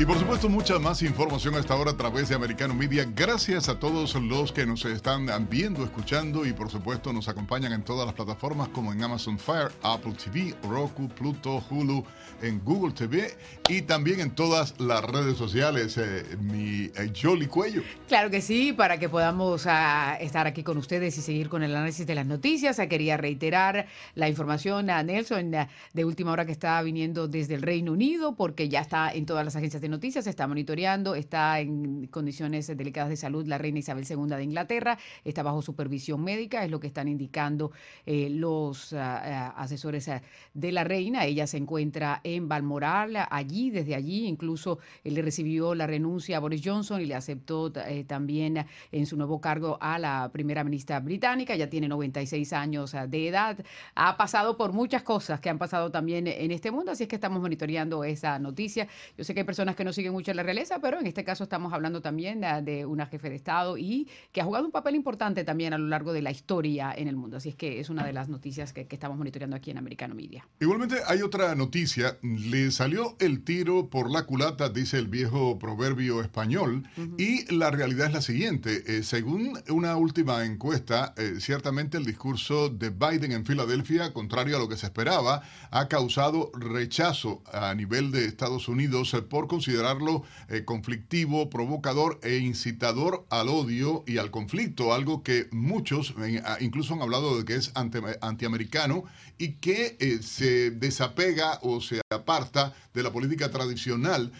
Y 0.00 0.06
por 0.06 0.16
supuesto, 0.16 0.48
mucha 0.48 0.78
más 0.78 1.02
información 1.02 1.56
a 1.56 1.58
esta 1.58 1.74
hora 1.74 1.90
a 1.90 1.96
través 1.96 2.28
de 2.28 2.36
Americano 2.36 2.72
Media. 2.72 3.04
Gracias 3.16 3.68
a 3.68 3.80
todos 3.80 4.14
los 4.14 4.52
que 4.52 4.64
nos 4.64 4.84
están 4.84 5.26
viendo, 5.50 5.82
escuchando 5.82 6.46
y 6.46 6.52
por 6.52 6.70
supuesto 6.70 7.12
nos 7.12 7.28
acompañan 7.28 7.72
en 7.72 7.82
todas 7.82 8.06
las 8.06 8.14
plataformas 8.14 8.68
como 8.68 8.92
en 8.92 9.02
Amazon 9.02 9.40
Fire, 9.40 9.72
Apple 9.82 10.12
TV, 10.12 10.54
Roku, 10.62 11.08
Pluto, 11.08 11.64
Hulu, 11.68 12.04
en 12.42 12.60
Google 12.64 12.92
TV 12.92 13.36
y 13.68 13.82
también 13.82 14.20
en 14.20 14.30
todas 14.30 14.78
las 14.78 15.02
redes 15.02 15.36
sociales. 15.36 15.98
Eh, 15.98 16.36
mi 16.40 16.92
eh, 16.94 17.12
Jolly 17.20 17.48
Cuello. 17.48 17.82
Claro 18.06 18.30
que 18.30 18.40
sí, 18.40 18.72
para 18.72 19.00
que 19.00 19.08
podamos 19.08 19.66
ah, 19.66 20.16
estar 20.20 20.46
aquí 20.46 20.62
con 20.62 20.78
ustedes 20.78 21.18
y 21.18 21.22
seguir 21.22 21.48
con 21.48 21.64
el 21.64 21.74
análisis 21.74 22.06
de 22.06 22.14
las 22.14 22.26
noticias. 22.26 22.78
Ah, 22.78 22.86
quería 22.86 23.16
reiterar 23.16 23.86
la 24.14 24.28
información 24.28 24.90
a 24.90 25.02
Nelson 25.02 25.52
ah, 25.56 25.68
de 25.92 26.04
última 26.04 26.30
hora 26.30 26.46
que 26.46 26.52
está 26.52 26.80
viniendo 26.82 27.26
desde 27.26 27.54
el 27.54 27.62
Reino 27.62 27.90
Unido 27.90 28.36
porque 28.36 28.68
ya 28.68 28.80
está 28.80 29.10
en 29.10 29.26
todas 29.26 29.44
las 29.44 29.56
agencias 29.56 29.82
de 29.82 29.87
noticias, 29.88 30.26
está 30.26 30.46
monitoreando, 30.46 31.14
está 31.14 31.60
en 31.60 32.06
condiciones 32.06 32.66
delicadas 32.66 33.10
de 33.10 33.16
salud 33.16 33.46
la 33.46 33.58
reina 33.58 33.78
Isabel 33.78 34.04
II 34.08 34.36
de 34.36 34.42
Inglaterra, 34.42 34.98
está 35.24 35.42
bajo 35.42 35.62
supervisión 35.62 36.22
médica, 36.22 36.64
es 36.64 36.70
lo 36.70 36.80
que 36.80 36.86
están 36.86 37.08
indicando 37.08 37.72
eh, 38.06 38.28
los 38.30 38.92
ah, 38.92 39.48
ah, 39.48 39.54
asesores 39.56 40.08
ah, 40.08 40.22
de 40.54 40.72
la 40.72 40.84
reina. 40.84 41.24
Ella 41.24 41.46
se 41.46 41.56
encuentra 41.56 42.20
en 42.24 42.48
Balmoral, 42.48 43.16
allí, 43.30 43.70
desde 43.70 43.94
allí, 43.94 44.26
incluso 44.26 44.78
él 45.04 45.14
le 45.14 45.22
recibió 45.22 45.74
la 45.74 45.86
renuncia 45.86 46.36
a 46.36 46.40
Boris 46.40 46.62
Johnson 46.64 47.00
y 47.00 47.06
le 47.06 47.14
aceptó 47.14 47.72
eh, 47.86 48.04
también 48.04 48.66
en 48.92 49.06
su 49.06 49.16
nuevo 49.16 49.40
cargo 49.40 49.78
a 49.80 49.98
la 49.98 50.30
primera 50.32 50.64
ministra 50.64 51.00
británica, 51.00 51.56
ya 51.56 51.68
tiene 51.68 51.88
96 51.88 52.52
años 52.52 52.94
de 53.08 53.28
edad, 53.28 53.58
ha 53.94 54.16
pasado 54.16 54.56
por 54.56 54.72
muchas 54.72 55.02
cosas 55.02 55.40
que 55.40 55.50
han 55.50 55.58
pasado 55.58 55.90
también 55.90 56.26
en 56.26 56.50
este 56.50 56.70
mundo, 56.70 56.92
así 56.92 57.04
es 57.04 57.08
que 57.08 57.16
estamos 57.16 57.40
monitoreando 57.40 58.04
esa 58.04 58.38
noticia. 58.38 58.88
Yo 59.16 59.24
sé 59.24 59.34
que 59.34 59.40
hay 59.40 59.46
personas 59.46 59.76
que 59.78 59.84
no 59.84 59.92
siguen 59.92 60.12
mucho 60.12 60.34
la 60.34 60.42
realeza, 60.42 60.80
pero 60.80 60.98
en 60.98 61.06
este 61.06 61.22
caso 61.22 61.44
estamos 61.44 61.72
hablando 61.72 62.02
también 62.02 62.40
de, 62.64 62.84
una 62.84 63.06
jefe 63.06 63.30
de 63.30 63.36
Estado 63.36 63.78
y 63.78 64.08
que 64.32 64.40
ha 64.40 64.44
jugado 64.44 64.66
un 64.66 64.72
papel 64.72 64.96
importante 64.96 65.44
también 65.44 65.72
a 65.72 65.78
lo 65.78 65.86
largo 65.86 66.12
de 66.12 66.20
la 66.20 66.32
historia 66.32 66.92
en 66.94 67.06
el 67.06 67.14
mundo. 67.14 67.36
Así 67.36 67.50
es 67.50 67.54
que 67.54 67.78
es 67.78 67.88
una 67.88 68.04
de 68.04 68.12
las 68.12 68.28
noticias 68.28 68.72
que, 68.72 68.88
estamos 68.90 69.16
monitoreando 69.16 69.54
aquí 69.54 69.70
en 69.70 69.78
Americano 69.78 70.16
Media. 70.16 70.44
Igualmente 70.58 70.96
hay 71.06 71.22
otra 71.22 71.54
noticia. 71.54 72.18
Le 72.22 72.72
salió 72.72 73.14
el 73.20 73.44
tiro 73.44 73.88
por 73.88 74.10
la 74.10 74.24
culata, 74.24 74.68
dice 74.68 74.98
el 74.98 75.06
viejo 75.06 75.60
proverbio 75.60 76.20
español, 76.20 76.82
y 77.16 77.46
la 77.54 77.70
realidad 77.70 78.08
es 78.08 78.14
la 78.14 78.22
siguiente. 78.22 78.82
Eh, 78.88 79.04
según 79.04 79.60
una 79.68 79.96
última 79.96 80.44
encuesta, 80.44 81.14
eh, 81.16 81.34
ciertamente 81.38 81.96
el 81.96 82.04
discurso 82.04 82.68
de 82.68 82.90
Biden 82.90 83.30
en 83.30 83.46
Filadelfia, 83.46 84.12
contrario 84.12 84.56
a 84.56 84.58
lo 84.58 84.68
que 84.68 84.76
se 84.76 84.86
esperaba, 84.86 85.42
ha 85.70 85.86
causado 85.86 86.50
rechazo 86.58 87.44
a 87.52 87.72
nivel 87.76 88.10
de 88.10 88.24
Estados 88.24 88.66
Unidos 88.66 89.14
eh, 89.14 89.22
por 89.22 89.46
considerar 89.46 89.67
considerarlo 89.68 90.22
eh, 90.48 90.64
conflictivo, 90.64 91.50
provocador 91.50 92.18
e 92.22 92.38
incitador 92.38 93.26
al 93.28 93.48
odio 93.48 94.02
y 94.06 94.16
al 94.16 94.30
conflicto, 94.30 94.94
algo 94.94 95.22
que 95.22 95.46
muchos 95.50 96.14
eh, 96.22 96.42
incluso 96.60 96.94
han 96.94 97.02
hablado 97.02 97.36
de 97.36 97.44
que 97.44 97.54
es 97.56 97.70
anti, 97.74 97.98
antiamericano 98.22 99.04
y 99.36 99.56
que 99.56 99.98
eh, 100.00 100.20
se 100.22 100.70
desapega 100.70 101.58
o 101.60 101.82
se 101.82 102.00
aparta 102.10 102.72
de 102.94 103.02
la 103.02 103.12
política 103.12 103.50
tradicional 103.50 104.32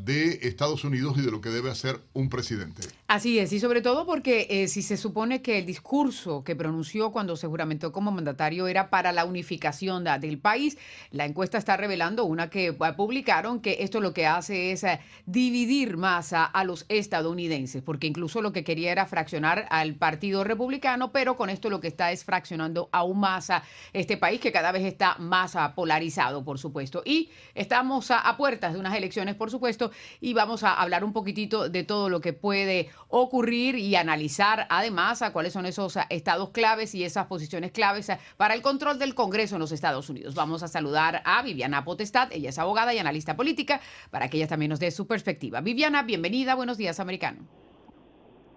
de 0.00 0.40
Estados 0.42 0.84
Unidos 0.84 1.16
y 1.18 1.22
de 1.22 1.30
lo 1.30 1.40
que 1.40 1.50
debe 1.50 1.70
hacer 1.70 2.00
un 2.14 2.28
presidente. 2.28 2.82
Así 3.12 3.38
es, 3.38 3.52
y 3.52 3.60
sobre 3.60 3.82
todo 3.82 4.06
porque 4.06 4.46
eh, 4.48 4.68
si 4.68 4.80
se 4.80 4.96
supone 4.96 5.42
que 5.42 5.58
el 5.58 5.66
discurso 5.66 6.42
que 6.44 6.56
pronunció 6.56 7.12
cuando 7.12 7.36
se 7.36 7.46
juramentó 7.46 7.92
como 7.92 8.10
mandatario 8.10 8.66
era 8.66 8.88
para 8.88 9.12
la 9.12 9.26
unificación 9.26 10.04
del 10.18 10.38
país, 10.38 10.78
la 11.10 11.26
encuesta 11.26 11.58
está 11.58 11.76
revelando 11.76 12.24
una 12.24 12.48
que 12.48 12.68
eh, 12.68 12.92
publicaron 12.96 13.60
que 13.60 13.76
esto 13.80 14.00
lo 14.00 14.14
que 14.14 14.26
hace 14.26 14.72
es 14.72 14.82
eh, 14.84 14.98
dividir 15.26 15.98
más 15.98 16.32
a, 16.32 16.50
los 16.64 16.86
estadounidenses, 16.88 17.82
porque 17.82 18.06
incluso 18.06 18.40
lo 18.40 18.52
que 18.52 18.64
quería 18.64 18.92
era 18.92 19.04
fraccionar 19.04 19.66
al 19.68 19.94
Partido 19.94 20.42
Republicano, 20.42 21.12
pero 21.12 21.36
con 21.36 21.50
esto 21.50 21.68
lo 21.68 21.80
que 21.80 21.88
está 21.88 22.12
es 22.12 22.24
fraccionando 22.24 22.88
aún 22.92 23.20
más 23.20 23.50
a 23.50 23.62
este 23.92 24.16
país 24.16 24.40
que 24.40 24.52
cada 24.52 24.72
vez 24.72 24.84
está 24.84 25.16
más 25.18 25.54
polarizado, 25.74 26.44
por 26.44 26.58
supuesto. 26.58 27.02
Y 27.04 27.28
estamos 27.54 28.10
a 28.10 28.36
puertas 28.36 28.72
de 28.72 28.78
unas 28.78 28.96
elecciones, 28.96 29.34
por 29.34 29.50
supuesto, 29.52 29.92
y 30.20 30.34
vamos 30.34 30.64
a 30.64 30.74
hablar 30.74 31.04
un 31.04 31.12
poquitito 31.12 31.68
de 31.68 31.84
todo 31.84 32.08
lo 32.08 32.20
que 32.20 32.32
puede 32.32 32.90
ocurrir 33.08 33.76
y 33.76 33.94
analizar 33.94 34.66
además 34.68 35.22
a 35.22 35.32
cuáles 35.32 35.52
son 35.52 35.66
esos 35.66 35.96
estados 36.10 36.50
claves 36.50 36.94
y 36.96 37.04
esas 37.04 37.26
posiciones 37.26 37.70
claves 37.70 38.10
para 38.36 38.54
el 38.54 38.62
control 38.62 38.98
del 38.98 39.14
Congreso 39.14 39.54
en 39.54 39.60
los 39.60 39.70
Estados 39.70 40.10
Unidos. 40.10 40.34
Vamos 40.34 40.64
a 40.64 40.68
saludar 40.68 41.22
a 41.24 41.42
Viviana 41.42 41.84
Potestad, 41.84 42.32
ella 42.32 42.48
es 42.48 42.58
abogada 42.58 42.92
y 42.92 42.98
analista 42.98 43.36
política, 43.36 43.80
para 44.10 44.28
que 44.28 44.38
ella 44.38 44.48
también 44.48 44.70
nos 44.70 44.80
dé 44.80 44.90
su 44.90 45.06
perspectiva. 45.06 45.60
Viviana, 45.60 46.02
bienvenida, 46.02 46.56
buenos 46.56 46.78
días, 46.78 46.98
americano. 46.98 47.46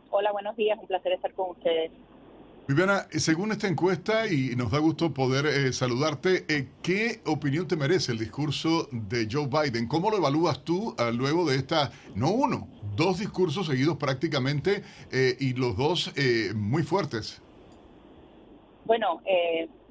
Hola, 0.10 0.32
buenos 0.32 0.56
días, 0.56 0.80
un 0.80 0.88
placer 0.88 1.12
estar 1.12 1.34
con 1.34 1.52
ustedes. 1.52 1.92
Viviana, 2.68 3.06
según 3.12 3.52
esta 3.52 3.68
encuesta, 3.68 4.26
y 4.26 4.56
nos 4.56 4.72
da 4.72 4.80
gusto 4.80 5.14
poder 5.14 5.46
eh, 5.46 5.72
saludarte, 5.72 6.46
eh, 6.50 6.70
¿qué 6.82 7.22
opinión 7.28 7.68
te 7.68 7.76
merece 7.76 8.12
el 8.12 8.18
discurso 8.18 8.88
de 8.92 9.28
Joe 9.32 9.46
Biden? 9.46 9.88
¿Cómo 9.88 10.10
lo 10.10 10.18
evalúas 10.18 10.64
tú 10.64 10.96
ah, 10.98 11.12
luego 11.14 11.48
de 11.48 11.58
esta, 11.58 11.92
no 12.16 12.32
uno, 12.32 12.68
dos 12.96 13.20
discursos 13.20 13.68
seguidos 13.68 13.98
prácticamente 13.98 14.82
eh, 15.12 15.36
y 15.40 15.54
los 15.54 15.78
dos 15.78 16.12
muy 16.56 16.82
fuertes? 16.82 17.40
Bueno, 18.86 19.22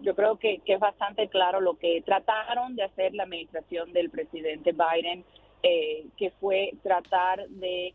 yo 0.03 0.17
creo 0.17 0.37
que, 0.39 0.59
que, 0.65 0.75
es 0.75 0.81
bastante 0.81 1.29
claro 1.29 1.61
lo 1.61 1.79
que 1.79 2.03
trataron 2.05 2.75
de 2.75 2.83
hacer 2.83 3.15
la 3.15 3.23
administración 3.23 3.93
del 3.93 4.11
presidente 4.11 4.73
Biden, 4.73 5.25
que 5.63 6.33
fue 6.41 6.73
tratar 6.83 7.49
de 7.49 7.95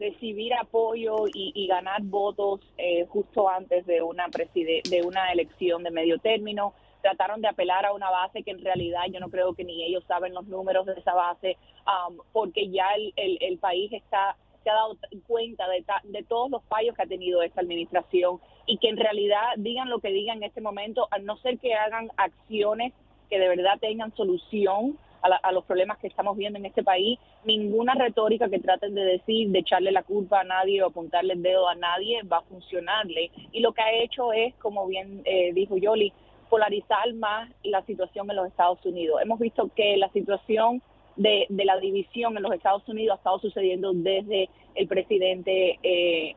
recibir 0.00 0.54
apoyo 0.54 1.26
y, 1.32 1.66
ganar 1.68 2.02
votos 2.02 2.60
eh, 2.78 3.06
justo 3.08 3.48
antes 3.48 3.86
de 3.86 4.02
una 4.02 4.26
de 4.28 5.02
una 5.04 5.30
elección 5.30 5.82
de 5.82 5.90
medio 5.90 6.18
término. 6.18 6.74
Trataron 7.02 7.40
de 7.40 7.48
apelar 7.48 7.86
a 7.86 7.92
una 7.92 8.10
base 8.10 8.42
que 8.42 8.50
en 8.50 8.62
realidad 8.62 9.02
yo 9.10 9.20
no 9.20 9.30
creo 9.30 9.54
que 9.54 9.64
ni 9.64 9.84
ellos 9.84 10.04
saben 10.08 10.34
los 10.34 10.46
números 10.46 10.86
de 10.86 10.94
esa 10.94 11.14
base, 11.14 11.56
um, 11.86 12.18
porque 12.32 12.68
ya 12.70 12.86
el, 12.94 13.38
el, 13.40 13.58
país 13.58 13.92
está 13.92 14.36
se 14.62 14.68
ha 14.68 14.74
dado 14.74 14.98
cuenta 15.26 15.66
de, 15.68 15.84
de 16.04 16.22
todos 16.24 16.50
los 16.50 16.62
fallos 16.64 16.94
que 16.94 17.02
ha 17.02 17.06
tenido 17.06 17.42
esta 17.42 17.62
administración 17.62 18.40
y 18.66 18.76
que 18.76 18.88
en 18.88 18.98
realidad 18.98 19.40
digan 19.56 19.88
lo 19.88 20.00
que 20.00 20.10
digan 20.10 20.38
en 20.38 20.44
este 20.44 20.60
momento, 20.60 21.08
a 21.10 21.18
no 21.18 21.36
ser 21.38 21.58
que 21.58 21.74
hagan 21.74 22.10
acciones 22.16 22.92
que 23.30 23.38
de 23.38 23.48
verdad 23.48 23.78
tengan 23.80 24.14
solución 24.16 24.98
a, 25.22 25.52
los 25.52 25.64
problemas 25.64 25.98
que 25.98 26.06
estamos 26.06 26.36
viendo 26.36 26.58
en 26.58 26.66
este 26.66 26.82
país, 26.82 27.18
ninguna 27.44 27.94
retórica 27.94 28.48
que 28.48 28.58
traten 28.58 28.94
de 28.94 29.02
decir, 29.02 29.50
de 29.50 29.60
echarle 29.60 29.92
la 29.92 30.02
culpa 30.02 30.40
a 30.40 30.44
nadie 30.44 30.82
o 30.82 30.86
apuntarle 30.86 31.34
el 31.34 31.42
dedo 31.42 31.68
a 31.68 31.74
nadie 31.74 32.22
va 32.22 32.38
a 32.38 32.42
funcionarle. 32.42 33.30
Y 33.52 33.60
lo 33.60 33.72
que 33.72 33.82
ha 33.82 33.92
hecho 33.92 34.32
es, 34.32 34.54
como 34.56 34.86
bien 34.86 35.22
eh, 35.24 35.52
dijo 35.52 35.76
Yoli, 35.76 36.12
polarizar 36.48 37.12
más 37.14 37.50
la 37.62 37.82
situación 37.82 38.28
en 38.30 38.36
los 38.36 38.48
Estados 38.48 38.84
Unidos. 38.84 39.20
Hemos 39.22 39.38
visto 39.38 39.70
que 39.74 39.96
la 39.96 40.10
situación 40.10 40.82
de, 41.16 41.46
la 41.48 41.78
división 41.78 42.36
en 42.36 42.42
los 42.42 42.52
Estados 42.52 42.86
Unidos 42.88 43.14
ha 43.14 43.18
estado 43.18 43.38
sucediendo 43.38 43.92
desde 43.92 44.48
el 44.74 44.88
presidente 44.88 45.78
eh, 45.82 46.34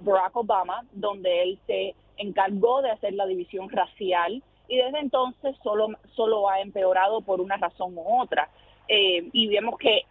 Barack 0.00 0.36
Obama, 0.36 0.84
donde 0.92 1.42
él 1.42 1.58
se 1.66 1.94
encargó 2.16 2.82
de 2.82 2.90
hacer 2.90 3.14
la 3.14 3.26
división 3.26 3.68
racial 3.70 4.42
y 4.70 4.76
desde 4.76 5.00
entonces 5.00 5.56
solo, 5.64 5.88
solo 6.14 6.48
ha 6.48 6.60
empeorado 6.60 7.20
por 7.22 7.40
una 7.40 7.56
razón 7.56 7.98
u 7.98 8.22
otra. 8.22 8.48
Eh, 8.86 9.28
y 9.32 9.48
vemos 9.48 9.76
que 9.78 10.02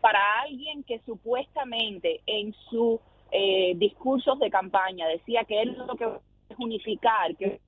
para 0.00 0.40
alguien 0.42 0.84
que 0.84 1.00
supuestamente 1.00 2.20
en 2.24 2.54
sus 2.70 3.00
eh, 3.32 3.74
discursos 3.76 4.38
de 4.38 4.50
campaña 4.50 5.08
decía 5.08 5.44
que 5.44 5.62
él 5.62 5.76
lo 5.84 5.96
que 5.96 6.04
es 6.04 6.58
unificar, 6.58 7.34
que 7.36 7.60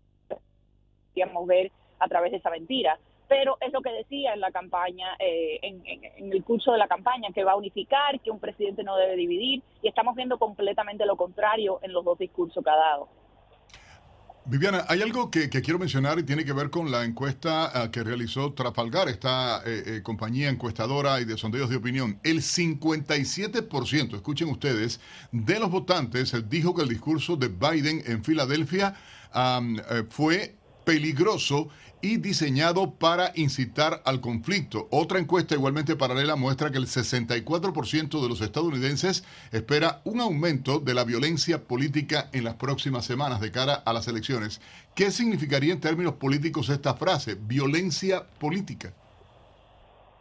podíamos 1.12 1.46
ver 1.48 1.72
a 1.98 2.06
través 2.06 2.30
de 2.30 2.38
esa 2.38 2.50
mentira, 2.50 2.96
pero 3.26 3.56
es 3.60 3.72
lo 3.72 3.80
que 3.80 3.90
decía 3.90 4.32
en 4.32 4.40
la 4.40 4.52
campaña, 4.52 5.16
eh, 5.18 5.58
en, 5.62 5.82
en, 5.84 6.32
el 6.32 6.44
curso 6.44 6.70
de 6.70 6.78
la 6.78 6.86
campaña, 6.86 7.30
que 7.34 7.42
va 7.42 7.52
a 7.52 7.56
unificar, 7.56 8.20
que 8.20 8.30
un 8.30 8.38
presidente 8.38 8.84
no 8.84 8.96
debe 8.96 9.16
dividir, 9.16 9.64
y 9.82 9.88
estamos 9.88 10.14
viendo 10.14 10.38
completamente 10.38 11.04
lo 11.06 11.16
contrario 11.16 11.80
en 11.82 11.92
los 11.92 12.04
dos 12.04 12.18
discursos 12.18 12.62
que 12.62 12.70
ha 12.70 12.76
dado. 12.76 13.08
Viviana, 14.48 14.84
hay 14.86 15.02
algo 15.02 15.28
que, 15.28 15.50
quiero 15.50 15.76
mencionar 15.76 16.20
y 16.20 16.22
tiene 16.22 16.44
que 16.44 16.52
ver 16.52 16.70
con 16.70 16.88
la 16.92 17.04
encuesta 17.04 17.68
ah, 17.74 17.90
que 17.90 18.04
realizó 18.04 18.52
Trafalgar, 18.52 19.08
esta 19.08 19.60
eh, 19.66 19.82
eh, 19.86 20.00
compañía 20.04 20.48
encuestadora 20.48 21.20
y 21.20 21.24
de 21.24 21.36
sondeos 21.36 21.68
de 21.68 21.74
opinión. 21.74 22.20
El 22.22 22.42
57%, 22.42 24.14
escuchen 24.14 24.48
ustedes, 24.48 25.00
de 25.32 25.58
los 25.58 25.68
votantes 25.68 26.32
dijo 26.48 26.76
que 26.76 26.82
el 26.82 26.88
discurso 26.88 27.34
de 27.34 27.48
Biden 27.48 28.04
en 28.06 28.22
Filadelfia 28.22 28.94
eh, 29.34 30.04
fue 30.10 30.54
peligroso 30.84 31.68
y 32.00 32.18
diseñado 32.18 32.92
para 32.92 33.32
incitar 33.34 34.02
al 34.04 34.20
conflicto. 34.20 34.88
Otra 34.90 35.18
encuesta 35.18 35.54
igualmente 35.54 35.96
paralela 35.96 36.36
muestra 36.36 36.70
que 36.70 36.78
el 36.78 36.86
64% 36.86 38.22
de 38.22 38.28
los 38.28 38.40
estadounidenses 38.40 39.24
espera 39.52 40.00
un 40.04 40.20
aumento 40.20 40.78
de 40.78 40.94
la 40.94 41.04
violencia 41.04 41.64
política 41.64 42.28
en 42.32 42.44
las 42.44 42.54
próximas 42.54 43.04
semanas 43.04 43.40
de 43.40 43.50
cara 43.50 43.74
a 43.74 43.92
las 43.92 44.08
elecciones. 44.08 44.60
¿Qué 44.94 45.10
significaría 45.10 45.72
en 45.72 45.80
términos 45.80 46.14
políticos 46.14 46.68
esta 46.68 46.94
frase? 46.94 47.34
Violencia 47.34 48.24
política. 48.38 48.92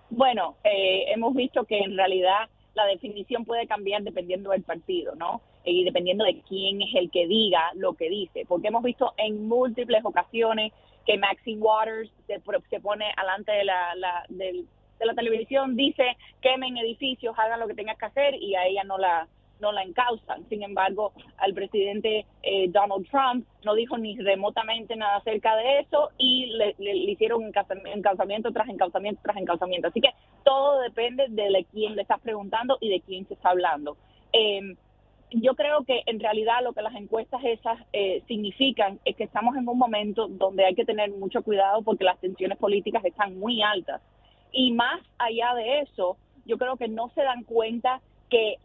Bueno, 0.10 0.56
eh, 0.64 1.06
hemos 1.14 1.36
visto 1.36 1.66
que 1.66 1.80
en 1.80 1.96
realidad 1.96 2.50
la 2.74 2.86
definición 2.86 3.46
puede 3.46 3.68
cambiar 3.68 4.04
dependiendo 4.04 4.52
del 4.52 4.64
partido, 4.64 5.16
¿no? 5.16 5.42
Y 5.66 5.84
dependiendo 5.84 6.24
de 6.24 6.42
quién 6.48 6.82
es 6.82 6.94
el 6.96 7.10
que 7.10 7.28
diga 7.28 7.72
lo 7.76 7.94
que 7.94 8.10
dice, 8.10 8.46
porque 8.48 8.68
hemos 8.68 8.84
visto 8.84 9.14
en 9.18 9.48
múltiples 9.48 10.04
ocasiones 10.06 10.72
que 11.06 11.18
Maxine 11.18 11.62
Waters 11.62 12.12
se, 12.28 12.42
se 12.70 12.80
pone 12.80 13.06
alante 13.18 13.52
de 13.52 13.64
la, 13.64 13.96
la, 13.96 14.26
de 14.30 14.66
la 15.00 15.14
televisión, 15.14 15.76
dice 15.76 16.18
quemen 16.42 16.78
edificios, 16.78 17.36
hagan 17.38 17.60
lo 17.60 17.68
que 17.68 17.76
tengas 17.76 17.98
que 17.98 18.06
hacer 18.06 18.36
y 18.36 18.56
a 18.56 18.66
ella 18.66 18.84
no 18.84 18.98
la 18.98 19.28
no 19.60 19.72
la 19.72 19.84
encausan. 19.84 20.48
Sin 20.50 20.64
embargo, 20.64 21.14
al 21.38 21.54
presidente 21.54 22.26
eh, 22.44 22.68
Donald 22.70 23.08
Trump 23.10 23.46
no 23.64 23.74
dijo 23.74 23.98
ni 23.98 24.18
remotamente 24.18 24.96
nada 24.96 25.18
acerca 25.18 25.56
de 25.56 25.80
eso 25.80 26.10
y 26.18 26.48
le, 26.48 26.76
hicieron 26.78 27.44
encauzamiento 27.44 28.52
tras 28.52 28.70
encauzamiento 28.70 29.22
tras 29.24 29.38
encauzamiento. 29.38 29.88
Así 29.88 30.02
que 30.02 30.10
todo 30.44 30.82
depende 30.82 31.28
de 31.30 31.66
quién 31.72 31.96
le 31.96 32.02
estás 32.02 32.20
preguntando 32.22 32.78
y 32.82 32.90
de 32.90 33.02
quién 33.02 33.28
se 33.28 33.34
está 33.34 33.50
hablando. 33.50 33.98
Em, 34.34 34.76
yo 35.32 35.56
creo 35.56 35.84
que 35.84 36.04
en 36.06 36.20
realidad 36.20 36.64
lo 36.64 36.74
que 36.74 36.82
las 36.82 36.96
encuestas 36.96 37.42
esas 37.44 37.80
eh, 37.94 38.22
significan 38.28 39.00
es 39.06 39.16
que 39.16 39.24
estamos 39.24 39.56
en 39.58 39.68
un 39.68 39.78
momento 39.78 40.28
donde 40.28 40.66
hay 40.66 40.76
que 40.76 40.86
tener 40.86 41.12
mucho 41.12 41.42
cuidado 41.42 41.82
porque 41.82 42.04
las 42.04 42.20
tensiones 42.20 42.58
políticas 42.58 43.04
están 43.04 43.38
muy 43.40 43.62
altas. 43.62 44.02
Y 44.52 44.72
más 44.72 45.02
allá 45.18 45.54
de 45.56 45.82
eso, 45.82 46.18
yo 46.46 46.58
creo 46.58 46.78
que 46.78 46.88
no 46.88 47.10
se 47.10 47.24
dan 47.24 47.44
cuenta 47.44 48.02
que 48.30 48.56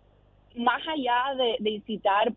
más 0.54 0.82
allá 0.86 1.34
de, 1.36 1.70
incitar 1.70 2.32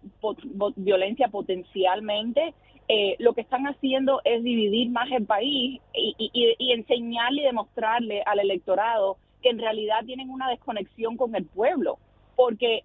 violencia 0.75 1.27
potencialmente, 1.27 2.53
eh, 2.87 3.15
lo 3.19 3.33
que 3.33 3.41
están 3.41 3.65
haciendo 3.65 4.21
es 4.23 4.43
dividir 4.43 4.89
más 4.89 5.11
el 5.11 5.25
país 5.25 5.81
y, 5.93 6.15
y, 6.33 6.71
enseñarle 6.71 7.41
y 7.41 7.45
demostrarle 7.45 8.21
al 8.25 8.39
electorado 8.39 9.17
que 9.41 9.49
en 9.49 9.59
realidad 9.59 10.05
tienen 10.05 10.29
una 10.29 10.49
desconexión 10.49 11.17
con 11.17 11.35
el 11.35 11.45
pueblo, 11.45 11.97
porque 12.35 12.83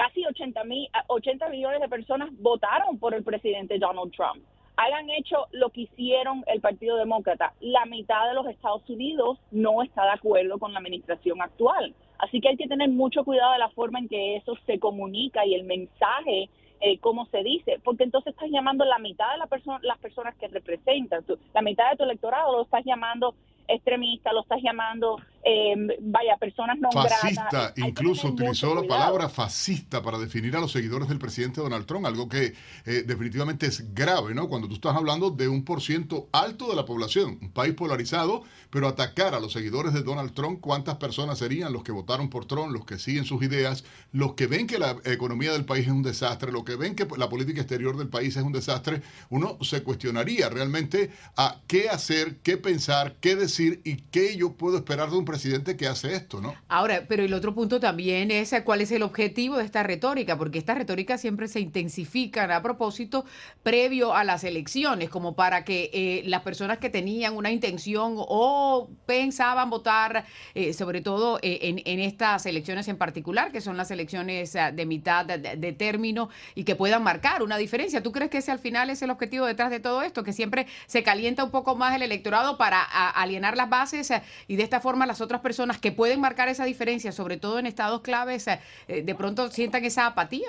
casi 0.00 0.24
80, 0.24 0.64
mil, 0.64 0.88
80 1.08 1.50
millones 1.50 1.80
de 1.82 1.88
personas 1.88 2.30
votaron 2.38 2.98
por 2.98 3.12
el 3.12 3.22
presidente 3.22 3.78
Donald 3.78 4.10
Trump. 4.12 4.42
Hayan 4.76 5.10
hecho 5.10 5.46
lo 5.52 5.68
que 5.68 5.82
hicieron 5.82 6.42
el 6.46 6.62
Partido 6.62 6.96
Demócrata. 6.96 7.52
La 7.60 7.84
mitad 7.84 8.26
de 8.28 8.34
los 8.34 8.46
Estados 8.46 8.88
Unidos 8.88 9.38
no 9.50 9.82
está 9.82 10.04
de 10.04 10.12
acuerdo 10.12 10.58
con 10.58 10.72
la 10.72 10.78
administración 10.78 11.42
actual. 11.42 11.94
Así 12.18 12.40
que 12.40 12.48
hay 12.48 12.56
que 12.56 12.66
tener 12.66 12.88
mucho 12.88 13.24
cuidado 13.24 13.52
de 13.52 13.58
la 13.58 13.68
forma 13.68 13.98
en 13.98 14.08
que 14.08 14.36
eso 14.36 14.56
se 14.64 14.78
comunica 14.78 15.44
y 15.44 15.54
el 15.54 15.64
mensaje, 15.64 16.48
eh, 16.80 16.98
cómo 17.00 17.26
se 17.26 17.42
dice, 17.42 17.78
porque 17.84 18.04
entonces 18.04 18.32
estás 18.32 18.48
llamando 18.50 18.86
la 18.86 18.98
mitad 18.98 19.30
de 19.32 19.38
la 19.38 19.80
las 19.82 19.98
personas 19.98 20.34
que 20.36 20.48
representan, 20.48 21.26
la 21.52 21.60
mitad 21.60 21.90
de 21.90 21.98
tu 21.98 22.04
electorado 22.04 22.56
lo 22.56 22.62
estás 22.62 22.86
llamando 22.86 23.34
extremista, 23.68 24.32
lo 24.32 24.40
estás 24.40 24.62
llamando, 24.62 25.18
eh, 25.42 25.74
vaya, 26.00 26.36
personas 26.36 26.78
no 26.78 26.90
Fascista, 26.92 27.72
incluso 27.76 28.28
utilizó 28.28 28.74
la 28.74 28.86
palabra 28.86 29.28
fascista 29.28 30.02
para 30.02 30.18
definir 30.18 30.54
a 30.54 30.60
los 30.60 30.72
seguidores 30.72 31.08
del 31.08 31.18
presidente 31.18 31.62
Donald 31.62 31.86
Trump, 31.86 32.04
algo 32.04 32.28
que 32.28 32.52
eh, 32.84 33.04
definitivamente 33.06 33.66
es 33.66 33.94
grave, 33.94 34.34
¿no? 34.34 34.48
Cuando 34.48 34.68
tú 34.68 34.74
estás 34.74 34.94
hablando 34.94 35.30
de 35.30 35.48
un 35.48 35.64
por 35.64 35.80
ciento 35.80 36.28
alto 36.32 36.68
de 36.68 36.76
la 36.76 36.84
población, 36.84 37.38
un 37.40 37.52
país 37.52 37.72
polarizado, 37.74 38.42
pero 38.68 38.86
atacar 38.86 39.34
a 39.34 39.40
los 39.40 39.52
seguidores 39.52 39.94
de 39.94 40.02
Donald 40.02 40.34
Trump, 40.34 40.60
¿cuántas 40.60 40.96
personas 40.96 41.38
serían 41.38 41.72
los 41.72 41.84
que 41.84 41.92
votaron 41.92 42.28
por 42.28 42.44
Trump, 42.44 42.72
los 42.72 42.84
que 42.84 42.98
siguen 42.98 43.24
sus 43.24 43.42
ideas, 43.42 43.84
los 44.12 44.34
que 44.34 44.46
ven 44.46 44.66
que 44.66 44.78
la 44.78 44.96
economía 45.04 45.52
del 45.52 45.64
país 45.64 45.86
es 45.86 45.92
un 45.92 46.02
desastre, 46.02 46.52
los 46.52 46.64
que 46.64 46.76
ven 46.76 46.94
que 46.94 47.06
la 47.16 47.30
política 47.30 47.62
exterior 47.62 47.96
del 47.96 48.08
país 48.08 48.36
es 48.36 48.42
un 48.42 48.52
desastre? 48.52 49.00
Uno 49.30 49.56
se 49.62 49.82
cuestionaría 49.82 50.50
realmente 50.50 51.10
a 51.36 51.60
qué 51.66 51.88
hacer, 51.88 52.36
qué 52.42 52.58
pensar, 52.58 53.16
qué 53.20 53.36
decir 53.36 53.80
y 53.84 53.96
qué 53.96 54.36
yo 54.36 54.52
puedo 54.52 54.76
esperar 54.76 55.10
de 55.10 55.16
un 55.16 55.24
presidente 55.30 55.76
que 55.76 55.86
hace 55.86 56.14
esto, 56.14 56.40
¿no? 56.40 56.54
Ahora, 56.68 57.04
pero 57.08 57.22
el 57.22 57.32
otro 57.32 57.54
punto 57.54 57.80
también 57.80 58.30
es 58.30 58.54
cuál 58.64 58.80
es 58.80 58.90
el 58.90 59.02
objetivo 59.02 59.58
de 59.58 59.64
esta 59.64 59.82
retórica, 59.82 60.36
porque 60.36 60.58
esta 60.58 60.74
retórica 60.74 61.18
siempre 61.18 61.48
se 61.48 61.60
intensifica 61.60 62.54
a 62.54 62.62
propósito 62.62 63.24
previo 63.62 64.14
a 64.14 64.24
las 64.24 64.44
elecciones, 64.44 65.08
como 65.08 65.34
para 65.34 65.64
que 65.64 65.90
eh, 65.92 66.22
las 66.26 66.42
personas 66.42 66.78
que 66.78 66.90
tenían 66.90 67.36
una 67.36 67.50
intención 67.50 68.14
o 68.16 68.90
pensaban 69.06 69.70
votar, 69.70 70.24
eh, 70.54 70.72
sobre 70.72 71.00
todo 71.00 71.38
eh, 71.42 71.82
en, 71.84 72.00
estas 72.00 72.46
elecciones 72.46 72.88
en 72.88 72.96
particular, 72.96 73.52
que 73.52 73.60
son 73.60 73.76
las 73.76 73.90
elecciones 73.90 74.56
ah, 74.56 74.72
de 74.72 74.86
mitad 74.86 75.24
de, 75.24 75.72
término 75.72 76.28
y 76.54 76.64
que 76.64 76.74
puedan 76.74 77.02
marcar 77.02 77.42
una 77.42 77.56
diferencia. 77.56 78.02
¿Tú 78.02 78.12
crees 78.12 78.30
que 78.30 78.38
ese 78.38 78.50
al 78.50 78.58
final 78.58 78.90
es 78.90 79.02
el 79.02 79.10
objetivo 79.10 79.46
detrás 79.46 79.70
de 79.70 79.80
todo 79.80 80.02
esto, 80.02 80.24
que 80.24 80.32
siempre 80.32 80.66
se 80.86 81.02
calienta 81.02 81.44
un 81.44 81.50
poco 81.50 81.76
más 81.76 81.94
el 81.94 82.02
electorado 82.02 82.56
para 82.56 82.82
alienar 82.82 83.56
las 83.56 83.68
bases 83.68 84.10
eh, 84.10 84.22
y 84.48 84.56
de 84.56 84.62
esta 84.62 84.80
forma 84.80 85.06
las 85.06 85.19
otras 85.20 85.40
personas 85.40 85.78
que 85.78 85.92
pueden 85.92 86.20
marcar 86.20 86.48
esa 86.48 86.64
diferencia, 86.64 87.12
sobre 87.12 87.36
todo 87.36 87.58
en 87.58 87.66
estados 87.66 88.00
claves, 88.00 88.46
eh, 88.48 88.60
eh, 88.88 89.02
de 89.02 89.14
pronto 89.14 89.48
sientan 89.48 89.84
esa 89.84 90.06
apatía? 90.06 90.48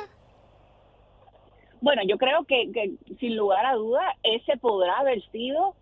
Bueno, 1.82 2.02
yo 2.08 2.18
creo 2.18 2.46
que, 2.46 2.70
sin 3.20 3.36
lugar 3.36 3.66
a 3.66 3.74
duda 3.74 4.02
ese 4.24 4.58
podrá 4.58 5.00
haber 5.00 5.22
sido 5.32 5.76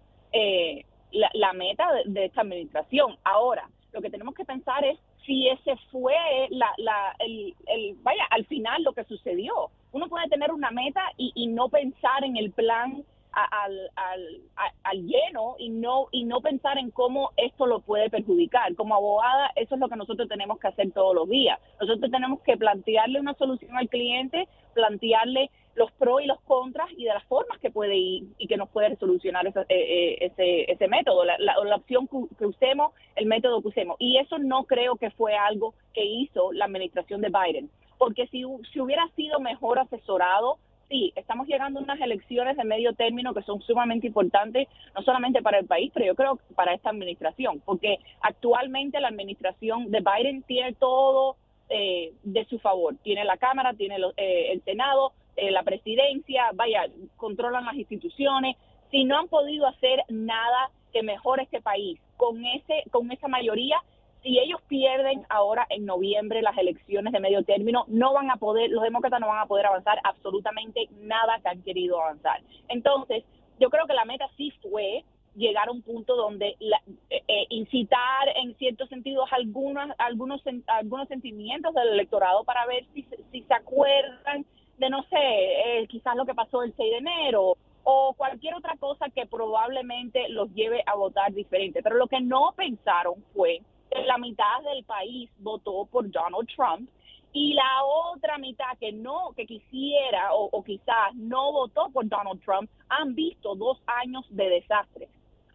la, 1.11 1.53
meta 1.53 1.85
de, 2.05 2.25
esta 2.25 2.41
administración. 2.41 3.17
Ahora, 3.23 3.69
lo 3.91 4.01
que 4.01 4.09
tenemos 4.09 4.33
que 4.33 4.45
pensar 4.45 4.85
es 4.85 4.97
si 5.25 5.49
ese 5.49 5.75
fue 5.91 6.15
la, 6.49 7.15
el, 7.19 7.53
vaya, 8.01 8.23
al 8.29 8.45
final 8.45 8.81
lo 8.83 8.93
que 8.93 9.03
sucedió. 9.03 9.69
Uno 9.91 10.07
puede 10.07 10.29
tener 10.29 10.51
una 10.51 10.71
meta 10.71 11.01
y, 11.17 11.31
y 11.35 11.47
no 11.47 11.67
pensar 11.67 12.23
en 12.23 12.37
el 12.37 12.51
plan 12.51 13.03
al, 13.43 13.91
al, 13.95 14.41
al, 14.83 15.05
lleno 15.05 15.55
y 15.57 15.69
no 15.69 16.07
y 16.11 16.23
no 16.23 16.41
pensar 16.41 16.77
en 16.77 16.91
cómo 16.91 17.31
esto 17.37 17.65
lo 17.65 17.81
puede 17.81 18.09
perjudicar. 18.09 18.75
Como 18.75 18.95
abogada, 18.95 19.51
eso 19.55 19.75
es 19.75 19.81
lo 19.81 19.89
que 19.89 19.95
nosotros 19.95 20.27
tenemos 20.27 20.59
que 20.59 20.67
hacer 20.67 20.91
todos 20.91 21.15
los 21.15 21.29
días. 21.29 21.59
Nosotros 21.79 22.11
tenemos 22.11 22.41
que 22.41 22.57
plantearle 22.57 23.19
una 23.19 23.33
solución 23.35 23.75
al 23.77 23.89
cliente, 23.89 24.47
plantearle 24.73 25.49
los 25.75 25.91
pros 25.93 26.21
y 26.21 26.25
los 26.25 26.41
contras 26.41 26.89
y 26.97 27.05
de 27.05 27.13
las 27.13 27.23
formas 27.25 27.57
que 27.59 27.71
puede 27.71 27.95
ir 27.95 28.23
y 28.37 28.47
que 28.47 28.57
nos 28.57 28.69
puede 28.69 28.95
solucionar 28.97 29.47
ese, 29.47 29.61
eh, 29.61 29.65
eh, 29.69 30.17
ese, 30.25 30.71
ese 30.71 30.87
método, 30.87 31.23
la, 31.23 31.37
la, 31.39 31.55
la, 31.63 31.75
opción 31.77 32.07
que 32.37 32.45
usemos, 32.45 32.93
el 33.15 33.27
método 33.27 33.61
que 33.61 33.69
usemos. 33.69 33.95
Y 33.99 34.17
eso 34.17 34.37
no 34.39 34.65
creo 34.65 34.97
que 34.97 35.11
fue 35.11 35.35
algo 35.35 35.73
que 35.93 36.03
hizo 36.03 36.51
la 36.51 36.65
administración 36.65 37.21
de 37.21 37.29
Biden, 37.29 37.69
porque 37.97 38.27
si, 38.27 38.43
si 38.73 38.79
hubiera 38.81 39.07
sido 39.15 39.39
mejor 39.39 39.79
asesorado, 39.79 40.57
sí, 40.89 41.13
estamos 41.15 41.47
llegando 41.47 41.79
a 41.79 41.83
unas 41.83 42.01
elecciones 42.01 42.57
de 42.57 42.63
medio 42.63 42.93
término 42.93 43.33
que 43.33 43.43
son 43.43 43.61
sumamente 43.61 44.07
importantes, 44.07 44.67
no 44.95 45.01
solamente 45.03 45.41
para 45.41 45.59
el 45.59 45.67
país, 45.67 45.91
pero 45.93 46.07
yo 46.07 46.15
creo 46.15 46.39
para 46.55 46.73
esta 46.73 46.89
administración, 46.89 47.61
porque 47.63 47.99
actualmente 48.21 48.99
la 48.99 49.07
administración 49.07 49.91
de 49.91 50.01
Biden 50.01 50.43
tiene 50.43 50.73
todo 50.73 51.37
eh, 51.69 52.13
de 52.23 52.45
su 52.45 52.59
favor. 52.59 52.95
Tiene 53.03 53.23
la 53.23 53.37
Cámara, 53.37 53.73
tiene 53.73 53.97
eh, 54.17 54.51
el 54.51 54.63
Senado, 54.63 55.13
eh, 55.35 55.51
la 55.51 55.63
presidencia, 55.63 56.45
vaya, 56.55 56.87
controlan 57.15 57.65
las 57.65 57.75
instituciones. 57.75 58.57
Si 58.89 59.05
no 59.05 59.19
han 59.19 59.27
podido 59.27 59.67
hacer 59.67 60.03
nada 60.09 60.71
que 60.91 61.03
mejore 61.03 61.43
este 61.43 61.61
país 61.61 61.99
con 62.17 62.43
ese 62.43 62.83
con 62.89 63.11
esa 63.11 63.27
mayoría, 63.27 63.77
si 64.21 64.37
ellos 64.39 64.61
pierden 64.67 65.25
ahora 65.29 65.65
en 65.69 65.85
noviembre 65.85 66.41
las 66.41 66.57
elecciones 66.57 67.13
de 67.13 67.19
medio 67.19 67.43
término, 67.43 67.85
no 67.87 68.13
van 68.13 68.29
a 68.31 68.35
poder, 68.35 68.69
los 68.69 68.83
demócratas 68.83 69.19
no 69.19 69.27
van 69.27 69.39
a 69.39 69.45
poder 69.45 69.65
avanzar 69.65 69.99
absolutamente 70.03 70.89
nada 71.01 71.39
que 71.41 71.49
han 71.49 71.61
querido 71.61 72.01
avanzar. 72.01 72.41
Entonces, 72.67 73.23
yo 73.59 73.69
creo 73.69 73.85
que 73.85 73.93
la 73.93 74.05
meta 74.05 74.29
sí 74.37 74.51
fue 74.61 75.03
llegar 75.35 75.69
a 75.69 75.71
un 75.71 75.81
punto 75.81 76.15
donde 76.15 76.49
eh, 76.59 77.23
eh, 77.27 77.45
incitar 77.49 78.27
en 78.35 78.55
ciertos 78.55 78.89
sentidos 78.89 79.29
algunos 79.31 79.89
algunos 79.97 80.41
algunos 80.67 81.07
sentimientos 81.07 81.73
del 81.73 81.89
electorado 81.89 82.43
para 82.43 82.65
ver 82.65 82.85
si, 82.93 83.05
si 83.31 83.41
se 83.43 83.53
acuerdan 83.53 84.45
de 84.77 84.89
no 84.89 85.03
sé 85.03 85.17
eh, 85.17 85.87
quizás 85.87 86.15
lo 86.15 86.25
que 86.25 86.33
pasó 86.33 86.63
el 86.63 86.73
6 86.75 86.91
de 86.91 86.97
enero 86.97 87.55
o 87.83 88.13
cualquier 88.17 88.55
otra 88.55 88.75
cosa 88.77 89.09
que 89.09 89.27
probablemente 89.27 90.29
los 90.29 90.53
lleve 90.53 90.83
a 90.85 90.95
votar 90.95 91.31
diferente 91.31 91.81
pero 91.83 91.95
lo 91.95 92.07
que 92.07 92.21
no 92.21 92.53
pensaron 92.57 93.23
fue 93.33 93.61
la 94.05 94.17
mitad 94.17 94.61
del 94.63 94.83
país 94.83 95.29
votó 95.39 95.85
por 95.85 96.09
Donald 96.09 96.47
Trump 96.55 96.89
y 97.31 97.53
la 97.53 97.83
otra 97.83 98.37
mitad 98.37 98.77
que 98.79 98.91
no, 98.91 99.33
que 99.35 99.45
quisiera 99.45 100.33
o, 100.33 100.63
quizás 100.63 101.13
no 101.15 101.51
votó 101.51 101.89
por 101.91 102.07
Donald 102.07 102.41
Trump, 102.43 102.69
han 102.89 103.13
visto 103.13 103.55
dos 103.55 103.79
años 103.85 104.25
de 104.29 104.49
desastre. 104.49 105.09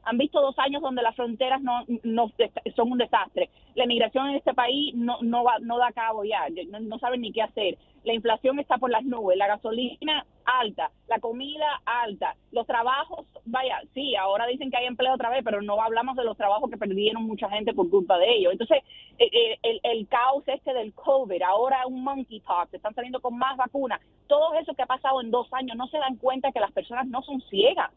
Han 0.07 0.19
visto 0.19 0.41
dos 0.41 0.59
años 0.59 0.83
donde 0.83 1.03
las 1.03 1.17
fronteras 1.17 1.61
no, 1.63 1.85
son 2.77 2.93
un 2.93 2.99
desastre. 2.99 3.51
La 3.75 3.85
inmigración 3.85 4.29
en 4.29 4.37
este 4.37 4.55
país 4.55 4.95
no, 4.95 5.19
no, 5.23 5.45
va, 5.45 5.59
no 5.61 5.79
da 5.79 5.93
cabo 5.93 6.25
ya, 6.25 6.47
no, 6.69 6.99
saben 6.99 7.23
ni 7.23 7.33
qué 7.33 7.43
hacer. 7.43 7.79
La 8.05 8.13
inflación 8.13 8.59
está 8.59 8.77
por 8.77 8.91
las 8.91 9.05
nubes, 9.05 9.37
la 9.37 9.47
gasolina 9.47 10.27
alta, 10.45 10.91
la 11.09 11.19
comida 11.21 11.81
alta, 11.87 12.37
los 12.53 12.67
trabajos, 12.67 13.27
vaya, 13.47 13.81
sí, 13.95 14.15
ahora 14.15 14.47
dicen 14.47 14.71
que 14.71 14.77
hay 14.77 14.85
empleo 14.85 15.15
otra 15.15 15.31
vez, 15.31 15.43
pero 15.43 15.63
no 15.63 15.81
hablamos 15.81 16.15
de 16.17 16.25
los 16.25 16.37
trabajos 16.37 16.71
que 16.71 16.77
perdieron 16.77 17.23
mucha 17.23 17.49
gente 17.49 17.73
por 17.73 17.89
culpa 17.89 18.19
de 18.19 18.31
ellos. 18.31 18.53
Entonces, 18.53 18.83
eh, 19.19 19.31
eh, 19.33 19.59
el, 19.63 19.81
el, 19.83 20.09
caos 20.09 20.45
este 20.47 20.75
del 20.75 20.93
COVID, 20.93 21.41
ahora 21.43 21.87
un 21.87 22.05
monkeypox, 22.05 22.75
están 22.75 22.95
saliendo 22.95 23.21
con 23.21 23.39
más 23.39 23.57
vacunas, 23.57 24.01
todo 24.27 24.53
eso 24.55 24.75
que 24.75 24.83
ha 24.83 24.87
pasado 24.87 25.23
en 25.23 25.31
dos 25.31 25.51
años, 25.53 25.77
no 25.77 25.87
se 25.89 25.99
dan 25.99 26.17
cuenta 26.17 26.53
que 26.53 26.61
las 26.61 26.73
personas 26.73 27.07
no 27.07 27.23
son 27.23 27.41
ciegas 27.43 27.91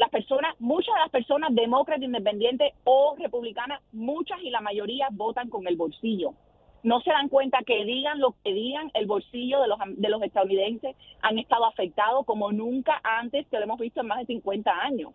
las 0.00 0.10
personas, 0.10 0.58
muchas 0.58 0.94
de 0.94 0.98
personas 1.10 1.54
demócratas, 1.54 2.02
independientes 2.02 2.72
o 2.84 3.16
republicanas, 3.18 3.80
muchas 3.92 4.40
y 4.42 4.50
la 4.50 4.60
mayoría 4.60 5.08
votan 5.10 5.48
con 5.48 5.66
el 5.66 5.76
bolsillo. 5.76 6.34
No 6.82 7.00
se 7.00 7.10
dan 7.10 7.28
cuenta 7.28 7.58
que 7.66 7.84
digan 7.84 8.20
lo 8.20 8.34
que 8.42 8.52
digan, 8.52 8.90
el 8.94 9.06
bolsillo 9.06 9.60
de 9.60 9.68
los, 9.68 9.78
de 9.96 10.08
los 10.08 10.22
estadounidenses 10.22 10.96
han 11.20 11.38
estado 11.38 11.66
afectados 11.66 12.24
como 12.24 12.52
nunca 12.52 13.00
antes 13.04 13.46
que 13.48 13.58
lo 13.58 13.64
hemos 13.64 13.78
visto 13.78 14.00
en 14.00 14.06
más 14.06 14.20
de 14.20 14.26
50 14.26 14.70
años. 14.70 15.12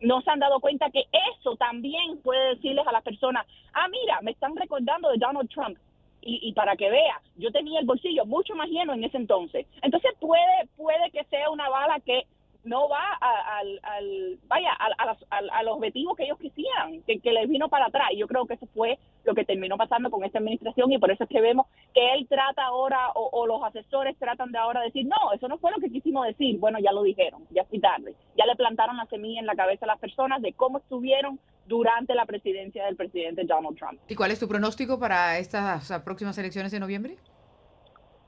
No 0.00 0.20
se 0.22 0.30
han 0.30 0.40
dado 0.40 0.60
cuenta 0.60 0.90
que 0.90 1.04
eso 1.36 1.54
también 1.56 2.18
puede 2.22 2.54
decirles 2.54 2.86
a 2.86 2.92
las 2.92 3.02
personas, 3.02 3.46
ah, 3.74 3.88
mira, 3.88 4.20
me 4.22 4.32
están 4.32 4.56
recordando 4.56 5.10
de 5.10 5.18
Donald 5.18 5.50
Trump. 5.50 5.78
Y, 6.24 6.38
y, 6.48 6.52
para 6.52 6.76
que 6.76 6.88
vea, 6.88 7.20
yo 7.36 7.50
tenía 7.50 7.80
el 7.80 7.86
bolsillo 7.86 8.24
mucho 8.24 8.54
más 8.54 8.68
lleno 8.68 8.94
en 8.94 9.02
ese 9.02 9.16
entonces. 9.16 9.66
Entonces 9.82 10.12
puede, 10.20 10.68
puede 10.76 11.10
que 11.10 11.24
sea 11.24 11.50
una 11.50 11.68
bala 11.68 11.98
que 11.98 12.26
no 12.64 12.88
va 12.88 13.12
al, 13.20 13.80
al 13.82 14.38
vaya 14.46 14.70
al, 14.72 15.68
objetivo 15.68 16.14
que 16.14 16.24
ellos 16.24 16.38
quisieran, 16.38 17.02
que, 17.02 17.18
que 17.18 17.32
les 17.32 17.48
vino 17.48 17.68
para 17.68 17.86
atrás. 17.86 18.08
Y 18.12 18.18
yo 18.18 18.28
creo 18.28 18.46
que 18.46 18.54
eso 18.54 18.66
fue 18.74 18.98
lo 19.24 19.34
que 19.34 19.44
terminó 19.44 19.76
pasando 19.76 20.10
con 20.10 20.24
esta 20.24 20.38
administración 20.38 20.92
y 20.92 20.98
por 20.98 21.10
eso 21.10 21.24
es 21.24 21.30
que 21.30 21.40
vemos 21.40 21.66
que 21.94 22.14
él 22.14 22.26
trata 22.28 22.64
ahora 22.64 23.10
o, 23.14 23.46
los 23.46 23.62
asesores 23.64 24.16
tratan 24.18 24.52
de 24.52 24.58
ahora 24.58 24.80
decir, 24.80 25.06
no, 25.06 25.32
eso 25.34 25.48
no 25.48 25.58
fue 25.58 25.70
lo 25.72 25.78
que 25.78 25.90
quisimos 25.90 26.26
decir. 26.26 26.58
Bueno, 26.58 26.78
ya 26.78 26.92
lo 26.92 27.02
dijeron, 27.02 27.44
ya 27.50 27.62
es 27.62 27.80
tarde. 27.80 28.14
Ya 28.36 28.46
le 28.46 28.56
plantaron 28.56 28.96
la 28.96 29.06
semilla 29.06 29.40
en 29.40 29.46
la 29.46 29.54
cabeza 29.54 29.84
a 29.84 29.88
las 29.88 29.98
personas 29.98 30.40
de 30.42 30.52
cómo 30.52 30.78
estuvieron 30.78 31.38
durante 31.66 32.14
la 32.14 32.26
presidencia 32.26 32.84
del 32.84 32.96
presidente 32.96 33.44
Donald 33.44 33.76
Trump. 33.76 34.00
¿Y 34.08 34.14
cuál 34.14 34.30
es 34.30 34.38
tu 34.38 34.48
pronóstico 34.48 34.98
para 34.98 35.38
estas 35.38 35.92
próximas 36.04 36.36
elecciones 36.38 36.72
de 36.72 36.80
noviembre? 36.80 37.16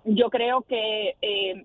Yo 0.05 0.29
creo 0.29 0.62
que 0.62 1.17
eh, 1.23 1.64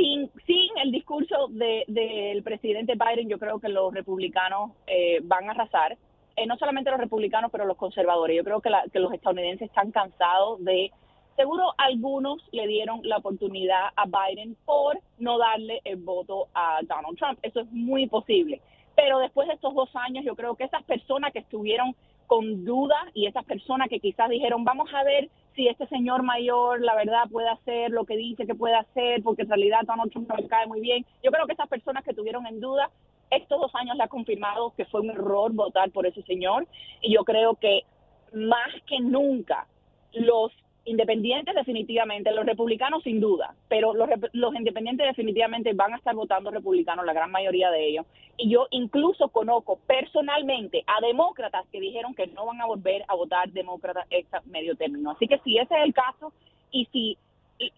sin, 0.00 0.30
sin 0.46 0.78
el 0.82 0.90
discurso 0.92 1.48
del 1.48 2.42
presidente 2.42 2.94
Biden, 2.94 3.28
yo 3.28 3.38
creo 3.38 3.60
que 3.60 3.68
los 3.68 3.92
republicanos 3.92 4.72
eh, 4.86 5.20
van 5.22 5.48
a 5.48 5.52
arrasar. 5.52 5.98
Eh, 6.36 6.46
no 6.46 6.56
solamente 6.56 6.90
los 6.90 7.00
republicanos, 7.00 7.50
pero 7.50 7.66
los 7.66 7.76
conservadores. 7.76 8.36
Yo 8.36 8.44
creo 8.44 8.60
que, 8.60 8.70
que 8.92 8.98
los 8.98 9.12
estadounidenses 9.12 9.68
están 9.68 9.90
cansados 9.90 10.64
de... 10.64 10.90
Seguro 11.36 11.72
algunos 11.78 12.42
le 12.52 12.66
dieron 12.66 13.00
la 13.04 13.18
oportunidad 13.18 13.88
a 13.96 14.04
Biden 14.04 14.56
por 14.64 14.98
no 15.18 15.38
darle 15.38 15.80
el 15.84 15.96
voto 15.96 16.48
a 16.54 16.80
Donald 16.82 17.16
Trump. 17.18 17.38
Eso 17.42 17.60
es 17.60 17.70
muy 17.70 18.06
posible. 18.08 18.60
Pero 18.94 19.18
después 19.20 19.48
de 19.48 19.54
estos 19.54 19.74
dos 19.74 19.88
años, 19.94 20.24
yo 20.24 20.34
creo 20.34 20.54
que 20.54 20.64
esas 20.64 20.82
personas 20.84 21.32
que 21.32 21.38
estuvieron 21.38 21.94
con 22.26 22.64
duda 22.64 22.96
y 23.14 23.26
esas 23.26 23.44
personas 23.44 23.88
que 23.88 24.00
quizás 24.00 24.28
dijeron, 24.28 24.64
vamos 24.64 24.90
a 24.92 25.02
ver 25.02 25.30
si 25.54 25.68
este 25.68 25.86
señor 25.88 26.22
mayor, 26.22 26.80
la 26.80 26.94
verdad, 26.94 27.28
puede 27.30 27.48
hacer 27.48 27.90
lo 27.90 28.04
que 28.04 28.16
dice 28.16 28.46
que 28.46 28.54
puede 28.54 28.76
hacer, 28.76 29.22
porque 29.22 29.42
en 29.42 29.48
realidad 29.48 29.80
Donald 29.86 30.10
Trump 30.10 30.28
no 30.28 30.36
le 30.36 30.48
cae 30.48 30.66
muy 30.66 30.80
bien. 30.80 31.04
Yo 31.22 31.30
creo 31.30 31.46
que 31.46 31.54
esas 31.54 31.68
personas 31.68 32.04
que 32.04 32.14
tuvieron 32.14 32.46
en 32.46 32.60
duda, 32.60 32.90
estos 33.30 33.60
dos 33.60 33.74
años 33.74 33.96
le 33.96 34.04
ha 34.04 34.08
confirmado 34.08 34.72
que 34.76 34.84
fue 34.86 35.00
un 35.00 35.10
error 35.10 35.52
votar 35.52 35.90
por 35.90 36.06
ese 36.06 36.22
señor. 36.22 36.66
Y 37.02 37.14
yo 37.14 37.24
creo 37.24 37.54
que 37.56 37.82
más 38.32 38.70
que 38.86 39.00
nunca 39.00 39.66
los 40.12 40.52
independientes 40.84 41.54
definitivamente, 41.54 42.32
los 42.32 42.46
republicanos 42.46 43.02
sin 43.02 43.20
duda, 43.20 43.54
pero 43.68 43.94
los, 43.94 44.08
los 44.32 44.54
independientes 44.54 45.06
definitivamente 45.06 45.72
van 45.72 45.92
a 45.92 45.96
estar 45.96 46.14
votando 46.14 46.50
republicanos, 46.50 47.04
la 47.04 47.12
gran 47.12 47.30
mayoría 47.30 47.70
de 47.70 47.86
ellos. 47.86 48.06
Y 48.36 48.50
yo 48.50 48.66
incluso 48.70 49.28
conozco 49.28 49.78
personalmente 49.86 50.82
a 50.86 51.04
demócratas 51.04 51.66
que 51.70 51.80
dijeron 51.80 52.14
que 52.14 52.26
no 52.28 52.46
van 52.46 52.60
a 52.60 52.66
volver 52.66 53.04
a 53.08 53.14
votar 53.14 53.50
demócratas 53.50 54.06
este 54.10 54.38
medio 54.46 54.74
término. 54.76 55.10
Así 55.10 55.26
que 55.26 55.38
si 55.40 55.58
ese 55.58 55.74
es 55.74 55.84
el 55.84 55.92
caso 55.92 56.32
y 56.70 56.86
si 56.86 57.18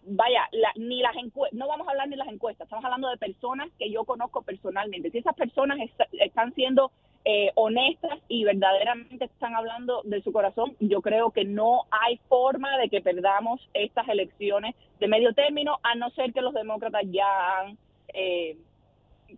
vaya, 0.05 0.49
ni 0.75 1.01
las 1.01 1.15
no 1.51 1.67
vamos 1.67 1.87
a 1.87 1.91
hablar 1.91 2.09
de 2.09 2.15
las 2.15 2.27
encuestas, 2.27 2.65
estamos 2.65 2.85
hablando 2.85 3.09
de 3.09 3.17
personas 3.17 3.69
que 3.77 3.91
yo 3.91 4.05
conozco 4.05 4.41
personalmente. 4.41 5.11
Si 5.11 5.17
esas 5.17 5.35
personas 5.35 5.77
están 6.19 6.53
siendo 6.53 6.91
eh, 7.25 7.51
honestas 7.55 8.19
y 8.27 8.43
verdaderamente 8.43 9.25
están 9.25 9.55
hablando 9.55 10.01
de 10.03 10.21
su 10.21 10.31
corazón, 10.31 10.75
yo 10.79 11.01
creo 11.01 11.31
que 11.31 11.45
no 11.45 11.83
hay 11.91 12.17
forma 12.29 12.77
de 12.77 12.89
que 12.89 13.01
perdamos 13.01 13.61
estas 13.73 14.07
elecciones 14.07 14.75
de 14.99 15.07
medio 15.07 15.33
término, 15.33 15.79
a 15.83 15.95
no 15.95 16.09
ser 16.11 16.33
que 16.33 16.41
los 16.41 16.53
demócratas 16.53 17.03
ya 17.09 17.59
han, 17.59 17.77
eh, 18.13 18.57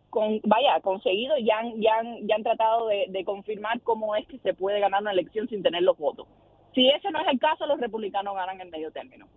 con, 0.09 0.41
vaya, 0.43 0.79
conseguido, 0.81 1.37
ya 1.37 1.59
han, 1.59 1.81
ya 1.81 1.97
han, 1.97 2.27
ya 2.27 2.35
han 2.35 2.43
tratado 2.43 2.87
de, 2.87 3.05
de 3.09 3.25
confirmar 3.25 3.81
cómo 3.81 4.15
es 4.15 4.27
que 4.27 4.37
se 4.39 4.53
puede 4.53 4.79
ganar 4.79 5.01
una 5.01 5.11
elección 5.11 5.47
sin 5.47 5.63
tener 5.63 5.83
los 5.83 5.97
votos. 5.97 6.27
Si 6.73 6.89
ese 6.89 7.09
no 7.09 7.21
es 7.21 7.27
el 7.27 7.39
caso, 7.39 7.65
los 7.65 7.79
republicanos 7.79 8.35
ganan 8.35 8.59
en 8.61 8.69
medio 8.69 8.91
término. 8.91 9.27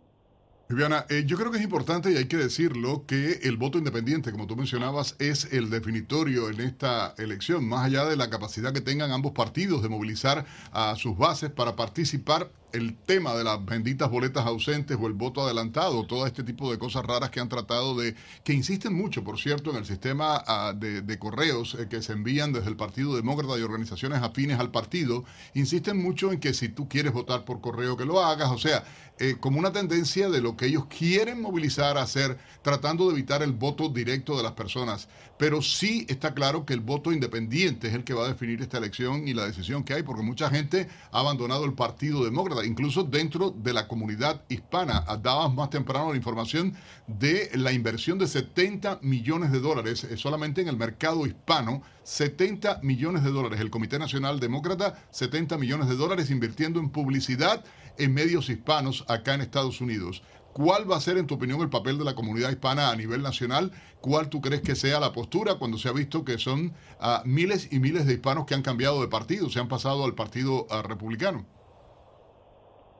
Viviana, 0.69 1.07
eh, 1.09 1.25
yo 1.27 1.39
creo 1.39 1.51
que 1.51 1.57
es 1.57 1.65
importante 1.65 2.13
y 2.13 2.19
hay 2.19 2.27
que 2.27 2.37
decirlo 2.37 3.07
que 3.07 3.41
el 3.45 3.57
voto 3.57 3.79
independiente, 3.79 4.33
como 4.33 4.47
tú 4.47 4.55
mencionabas, 4.55 5.17
es 5.19 5.51
el 5.51 5.71
definitorio 5.71 6.51
en 6.51 6.61
esta 6.61 7.15
elección, 7.17 7.67
más 7.67 7.87
allá 7.87 8.05
de 8.05 8.17
la 8.17 8.29
capacidad 8.29 8.75
que 8.75 8.83
tengan 8.83 9.11
ambos 9.11 9.33
partidos 9.33 9.83
de 9.83 9.89
movilizar 9.89 10.45
a 10.71 10.95
sus 10.97 11.17
bases 11.17 11.51
para 11.51 11.75
participar 11.75 12.51
el 12.73 12.97
tema 12.97 13.35
de 13.35 13.45
las 13.45 13.65
benditas 13.65 14.11
boletas 14.11 14.47
ausentes 14.47 14.97
o 15.01 15.07
el 15.07 15.15
voto 15.15 15.43
adelantado, 15.43 16.07
todo 16.07 16.27
este 16.27 16.43
tipo 16.43 16.71
de 16.71 16.79
cosas 16.79 17.05
raras 17.05 17.31
que 17.31 17.41
han 17.41 17.49
tratado 17.49 17.97
de, 17.97 18.15
que 18.45 18.53
insisten 18.53 18.95
mucho, 18.95 19.25
por 19.25 19.39
cierto, 19.39 19.71
en 19.71 19.77
el 19.77 19.87
sistema 19.87 20.43
ah, 20.47 20.75
de, 20.77 21.19
correos 21.19 21.77
eh, 21.79 21.89
que 21.89 22.03
se 22.03 22.13
envían 22.13 22.53
desde 22.53 22.69
el 22.69 22.77
Partido 22.77 23.17
Demócrata 23.17 23.59
y 23.59 23.63
organizaciones 23.63 24.23
afines 24.23 24.61
al 24.61 24.71
partido, 24.71 25.25
insisten 25.55 26.03
mucho 26.03 26.33
en 26.33 26.41
que 26.41 26.53
si 26.53 26.69
tú 26.69 26.89
quieres 26.89 27.13
votar 27.13 27.45
por 27.45 27.61
correo 27.61 27.97
que 27.97 28.05
lo 28.05 28.21
hagas, 28.23 28.51
o 28.51 28.59
sea, 28.59 28.85
eh, 29.19 29.37
como 29.41 29.59
una 29.59 29.73
tendencia 29.73 30.29
de 30.29 30.41
lo 30.41 30.57
que 30.57 30.67
ellos 30.67 30.87
quieren 30.87 31.41
movilizar 31.41 31.99
a 31.99 32.03
hacer, 32.03 32.39
tratando 32.63 33.07
de 33.09 33.15
evitar 33.15 33.43
el 33.43 33.53
voto 33.53 33.89
directo 33.89 34.37
de 34.37 34.43
las 34.43 34.53
personas. 34.53 35.09
Pero 35.39 35.63
sí 35.63 36.05
está 36.09 36.35
claro 36.35 36.67
que 36.67 36.75
el 36.75 36.81
voto 36.81 37.13
independiente 37.13 37.89
es 37.89 37.95
el 37.95 38.05
que 38.05 38.15
va 38.15 38.25
a 38.25 38.29
definir 38.29 38.61
esta 38.61 38.79
elección 38.79 39.29
y 39.29 39.35
la 39.35 39.47
decisión 39.47 39.85
que 39.85 39.95
hay, 39.95 40.03
porque 40.03 40.23
mucha 40.23 40.51
gente 40.51 40.89
ha 41.13 41.21
abandonado 41.21 41.65
el 41.65 41.75
Partido 41.75 42.25
Demócrata, 42.25 42.65
incluso 42.65 43.05
dentro 43.05 43.51
de 43.51 43.73
la 43.73 43.87
comunidad 43.87 44.43
hispana. 44.49 45.05
Dabas 45.23 45.55
más 45.55 45.71
temprano 45.71 46.11
la 46.11 46.17
información 46.17 46.75
de 47.07 47.51
la 47.55 47.73
inversión 47.73 48.19
de 48.19 48.27
70 48.27 48.99
millones 49.03 49.53
de 49.53 49.61
dólares 49.61 50.05
eh, 50.05 50.17
solamente 50.17 50.61
en 50.61 50.69
el 50.69 50.77
mercado 50.77 51.27
hispano. 51.27 51.83
70 52.03 52.81
millones 52.83 53.23
de 53.23 53.31
dólares. 53.31 53.61
El 53.61 53.71
Comité 53.71 53.99
Nacional 53.99 54.41
Demócrata, 54.41 54.99
70 55.11 55.59
millones 55.59 55.89
de 55.89 55.95
dólares 55.95 56.31
invirtiendo 56.31 56.81
en 56.81 56.89
publicidad 56.89 57.63
en 57.99 58.15
medios 58.15 58.49
hispanos 58.49 59.05
acá 59.09 59.35
en 59.35 59.43
Estados 59.43 59.81
Unidos. 59.81 60.23
¿Cuál 60.59 60.91
va 60.91 60.97
a 60.97 61.01
ser, 61.01 61.19
en 61.19 61.29
tu 61.29 61.35
opinión, 61.37 61.61
el 61.61 61.71
papel 61.71 61.99
de 61.99 62.05
la 62.05 62.17
comunidad 62.17 62.51
hispana 62.51 62.91
a 62.91 62.97
nivel 62.97 63.23
nacional? 63.23 63.71
¿Cuál 64.01 64.29
tú 64.29 64.41
crees 64.41 64.61
que 64.61 64.75
sea 64.75 64.99
la 64.99 65.13
postura 65.13 65.55
cuando 65.57 65.79
se 65.79 65.89
ha 65.89 65.93
visto 65.93 66.25
que 66.25 66.37
son 66.37 66.73
ah, 66.99 67.23
miles 67.25 67.73
y 67.73 67.79
miles 67.79 68.09
de 68.09 68.15
hispanos 68.15 68.45
que 68.45 68.55
han 68.57 68.63
cambiado 68.63 69.01
de 69.01 69.07
partido, 69.07 69.49
se 69.51 69.61
han 69.61 69.69
pasado 69.69 70.05
al 70.05 70.17
partido 70.17 70.67
ah, 70.69 70.83
republicano? 70.83 71.47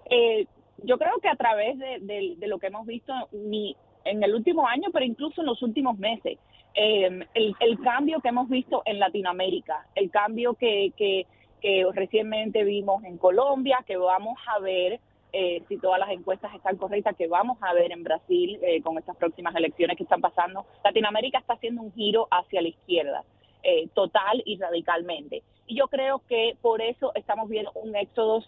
Eh, 0.09 0.47
yo 0.85 0.99
creo 0.99 1.19
que 1.21 1.29
a 1.29 1.35
través 1.35 1.77
de, 1.81 2.37
lo 2.47 2.61
que 2.61 2.69
hemos 2.69 2.87
visto 2.87 3.13
en 3.33 4.23
el 4.23 4.35
último 4.37 4.69
año, 4.69 4.91
pero 4.93 5.05
incluso 5.05 5.41
en 5.41 5.49
los 5.49 5.61
últimos 5.61 5.99
meses, 5.99 6.39
eh, 6.77 7.27
el, 7.35 7.81
cambio 7.83 8.21
que 8.21 8.29
hemos 8.29 8.49
visto 8.49 8.83
en 8.87 9.01
Latinoamérica, 9.01 9.85
el 9.97 10.13
cambio 10.13 10.55
que, 10.55 10.93
que 10.97 11.27
que 11.61 11.85
recientemente 11.93 12.65
vimos 12.65 13.03
en 13.05 13.19
Colombia, 13.19 13.79
que 13.87 13.97
vamos 13.97 14.39
a 14.47 14.61
ver 14.61 15.01
eh, 15.33 15.63
si 15.69 15.77
todas 15.77 16.01
las 16.01 16.11
encuestas 16.11 16.55
están 16.55 16.77
correctas, 16.77 17.15
que 17.17 17.29
vamos 17.29 17.59
a 17.61 17.75
ver 17.75 17.93
en 17.93 18.03
Brasil 18.03 18.59
eh, 18.63 18.81
con 18.83 18.97
estas 18.97 19.17
próximas 19.17 19.55
elecciones 19.55 19.97
que 19.97 20.05
están 20.05 20.21
pasando. 20.21 20.65
Latinoamérica 20.85 21.39
está 21.39 21.55
haciendo 21.55 21.83
un 21.83 21.93
giro 21.93 22.29
hacia 22.31 22.63
la 22.63 22.69
izquierda, 22.69 23.25
eh, 23.63 23.89
total 23.95 24.43
y 24.47 24.59
radicalmente. 24.59 25.43
Y 25.67 25.77
yo 25.77 25.89
creo 25.89 26.23
que 26.29 26.57
por 26.63 26.81
eso 26.81 27.13
estamos 27.15 27.49
viendo 27.49 27.73
un 27.73 27.95
éxodo 27.95 28.43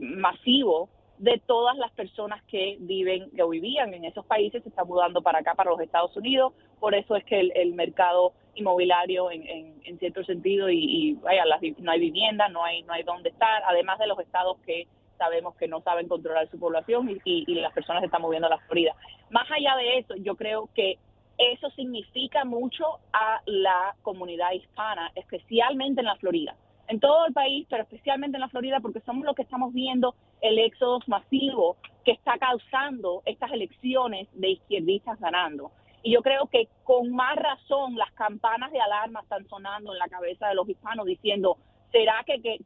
masivo 0.00 0.88
de 1.18 1.40
todas 1.46 1.76
las 1.78 1.92
personas 1.92 2.42
que 2.44 2.76
viven, 2.80 3.30
que 3.30 3.44
vivían 3.44 3.94
en 3.94 4.04
esos 4.04 4.26
países, 4.26 4.62
se 4.64 4.68
están 4.68 4.88
mudando 4.88 5.22
para 5.22 5.38
acá, 5.38 5.54
para 5.54 5.70
los 5.70 5.80
Estados 5.80 6.16
Unidos. 6.16 6.52
Por 6.80 6.94
eso 6.96 7.14
es 7.14 7.24
que 7.24 7.40
el, 7.40 7.74
mercado 7.74 8.32
inmobiliario, 8.54 9.30
en, 9.30 9.80
en, 9.84 9.98
cierto 9.98 10.24
sentido, 10.24 10.68
y, 10.68 11.14
vaya, 11.22 11.44
no 11.78 11.90
hay 11.92 12.00
vivienda, 12.00 12.48
no 12.48 12.64
hay, 12.64 12.82
no 12.82 12.92
hay 12.92 13.02
dónde 13.02 13.30
estar, 13.30 13.62
además 13.66 13.98
de 13.98 14.08
los 14.08 14.18
estados 14.18 14.58
que 14.66 14.88
sabemos 15.16 15.56
que 15.56 15.68
no 15.68 15.80
saben 15.80 16.08
controlar 16.08 16.48
su 16.50 16.58
población 16.58 17.10
y, 17.24 17.44
y, 17.46 17.54
las 17.56 17.72
personas 17.72 18.00
se 18.00 18.06
están 18.06 18.22
moviendo 18.22 18.46
a 18.46 18.50
la 18.50 18.58
Florida. 18.58 18.94
Más 19.30 19.50
allá 19.50 19.76
de 19.76 19.98
eso, 19.98 20.14
yo 20.16 20.36
creo 20.36 20.68
que 20.74 20.98
eso 21.38 21.70
significa 21.70 22.44
mucho 22.44 22.84
a 23.12 23.40
la 23.46 23.94
comunidad 24.02 24.52
hispana, 24.52 25.10
especialmente 25.14 26.00
en 26.00 26.06
la 26.06 26.16
Florida. 26.16 26.56
En 26.88 27.00
todo 27.00 27.26
el 27.26 27.32
país, 27.32 27.66
pero 27.68 27.82
especialmente 27.82 28.36
en 28.36 28.40
la 28.40 28.48
Florida, 28.48 28.80
porque 28.80 29.00
somos 29.00 29.24
los 29.24 29.34
que 29.34 29.42
estamos 29.42 29.72
viendo 29.72 30.14
el 30.40 30.58
éxodo 30.58 31.00
masivo 31.06 31.76
que 32.04 32.12
está 32.12 32.38
causando 32.38 33.22
estas 33.24 33.50
elecciones 33.50 34.28
de 34.32 34.50
izquierdistas 34.50 35.18
ganando. 35.18 35.72
Y 36.02 36.12
yo 36.12 36.22
creo 36.22 36.46
que 36.46 36.68
con 36.84 37.10
más 37.10 37.34
razón 37.34 37.96
las 37.96 38.12
campanas 38.12 38.70
de 38.70 38.80
alarma 38.80 39.20
están 39.22 39.46
sonando 39.48 39.92
en 39.92 39.98
la 39.98 40.06
cabeza 40.06 40.46
de 40.46 40.54
los 40.54 40.68
hispanos 40.68 41.04
diciendo, 41.04 41.58
¿será 41.96 42.24
que, 42.26 42.60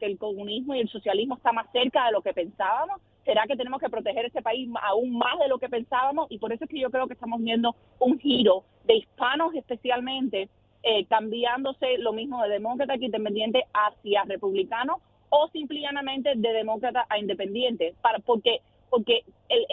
el 0.00 0.18
comunismo 0.18 0.74
y 0.74 0.80
el 0.80 0.88
socialismo 0.90 1.36
está 1.36 1.52
más 1.52 1.70
cerca 1.72 2.04
de 2.06 2.12
lo 2.12 2.20
que 2.20 2.34
pensábamos? 2.34 3.00
¿Será 3.24 3.46
que 3.46 3.56
tenemos 3.56 3.80
que 3.80 3.88
proteger 3.88 4.26
este 4.26 4.42
país 4.42 4.68
aún 4.82 5.16
más 5.16 5.38
de 5.38 5.48
lo 5.48 5.58
que 5.58 5.70
pensábamos? 5.70 6.26
Y 6.30 6.38
por 6.38 6.52
eso 6.52 6.64
es 6.64 6.70
que 6.70 6.80
yo 6.80 6.90
creo 6.90 7.06
que 7.06 7.14
estamos 7.14 7.40
viendo 7.42 7.74
un 7.98 8.18
giro 8.18 8.64
de 8.84 8.96
hispanos 8.96 9.54
especialmente 9.54 10.50
eh, 10.82 11.06
cambiándose 11.06 11.96
lo 11.96 12.12
mismo 12.12 12.42
de 12.42 12.50
demócrata 12.50 12.98
que 12.98 13.06
independiente 13.06 13.64
hacia 13.72 14.24
republicano 14.24 15.00
o 15.30 15.48
simplemente 15.48 16.34
de 16.36 16.52
demócrata 16.52 17.06
a 17.08 17.18
independiente, 17.18 17.94
para, 18.02 18.18
porque 18.18 18.60
porque 18.90 19.24
el, 19.48 19.64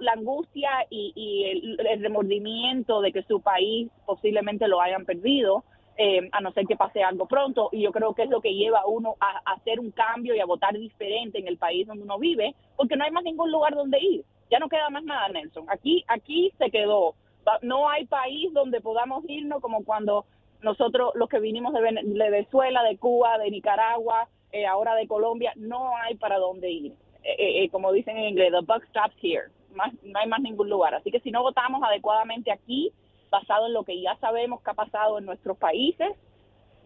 la 0.00 0.12
angustia 0.12 0.70
y, 0.88 1.76
el, 1.78 2.00
remordimiento 2.00 3.02
de 3.02 3.12
que 3.12 3.22
su 3.24 3.42
país 3.42 3.90
posiblemente 4.06 4.66
lo 4.66 4.80
hayan 4.80 5.04
perdido, 5.04 5.62
eh, 6.04 6.28
a 6.32 6.40
no 6.40 6.50
ser 6.50 6.66
que 6.66 6.74
pase 6.74 7.00
algo 7.00 7.26
pronto, 7.26 7.68
y 7.70 7.80
yo 7.82 7.92
creo 7.92 8.12
que 8.12 8.24
es 8.24 8.28
lo 8.28 8.40
que 8.40 8.54
lleva 8.54 8.80
a 8.80 8.86
uno 8.86 9.14
a, 9.20 9.52
hacer 9.52 9.78
un 9.78 9.92
cambio 9.92 10.34
y 10.34 10.40
a 10.40 10.46
votar 10.46 10.76
diferente 10.76 11.38
en 11.38 11.46
el 11.46 11.58
país 11.58 11.86
donde 11.86 12.02
uno 12.02 12.18
vive, 12.18 12.56
porque 12.76 12.96
no 12.96 13.04
hay 13.04 13.12
más 13.12 13.22
ningún 13.22 13.52
lugar 13.52 13.76
donde 13.76 14.00
ir. 14.00 14.24
Ya 14.50 14.58
no 14.58 14.68
queda 14.68 14.90
más 14.90 15.04
nada, 15.04 15.28
Nelson. 15.28 15.66
Aquí, 15.68 16.04
aquí 16.08 16.52
se 16.58 16.72
quedó. 16.72 17.14
No 17.62 17.88
hay 17.88 18.06
país 18.06 18.52
donde 18.52 18.80
podamos 18.80 19.22
irnos 19.28 19.62
como 19.62 19.84
cuando 19.84 20.26
nosotros, 20.60 21.12
los 21.14 21.28
que 21.28 21.38
vinimos 21.38 21.72
de 21.72 21.80
Venezuela, 21.80 22.82
de 22.82 22.98
Cuba, 22.98 23.38
de 23.38 23.52
Nicaragua, 23.52 24.28
eh, 24.50 24.66
ahora 24.66 24.96
de 24.96 25.06
Colombia, 25.06 25.52
no 25.54 25.96
hay 25.98 26.16
para 26.16 26.38
dónde 26.38 26.68
ir. 26.68 26.92
Eh, 27.22 27.62
eh, 27.62 27.68
como 27.70 27.92
dicen 27.92 28.16
en 28.16 28.30
inglés, 28.30 28.50
the 28.50 28.66
buck 28.66 28.84
stops 28.88 29.14
here. 29.22 29.52
no 30.02 30.18
hay 30.18 30.28
más 30.28 30.40
ningún 30.40 30.68
lugar. 30.68 30.96
Así 30.96 31.12
que 31.12 31.20
si 31.20 31.30
no 31.30 31.42
votamos 31.42 31.80
adecuadamente 31.84 32.50
aquí, 32.50 32.92
basado 33.32 33.66
en 33.66 33.72
lo 33.72 33.82
que 33.82 34.00
ya 34.00 34.16
sabemos 34.20 34.62
que 34.62 34.70
ha 34.70 34.74
pasado 34.74 35.18
en 35.18 35.24
nuestros 35.24 35.56
países, 35.56 36.12